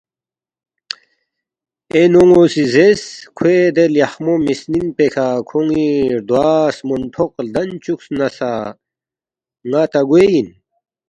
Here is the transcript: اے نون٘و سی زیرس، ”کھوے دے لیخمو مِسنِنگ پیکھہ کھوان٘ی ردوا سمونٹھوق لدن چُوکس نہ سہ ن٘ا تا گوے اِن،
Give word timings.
اے 1.93 2.01
نون٘و 2.11 2.41
سی 2.53 2.63
زیرس، 2.73 3.03
”کھوے 3.35 3.57
دے 3.75 3.85
لیخمو 3.93 4.33
مِسنِنگ 4.45 4.89
پیکھہ 4.97 5.27
کھوان٘ی 5.47 5.89
ردوا 6.17 6.49
سمونٹھوق 6.77 7.31
لدن 7.45 7.69
چُوکس 7.83 8.07
نہ 8.17 8.27
سہ 8.37 8.51
ن٘ا 9.69 9.81
تا 9.91 10.01
گوے 10.09 10.23
اِن، 10.33 10.47